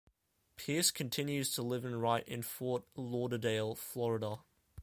[0.57, 4.39] Pearce continues to live and write in Fort Lauderdale, Florida.